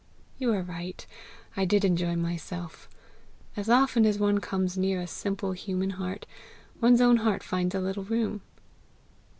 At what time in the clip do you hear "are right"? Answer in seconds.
0.53-1.05